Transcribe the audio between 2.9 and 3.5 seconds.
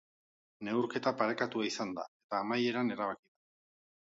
erabaki da.